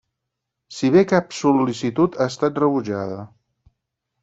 Si 0.77 0.89
bé 0.95 1.03
cap 1.11 1.35
sol·licitud 1.41 2.19
ha 2.19 2.29
estat 2.33 2.59
rebutjada. 2.67 3.23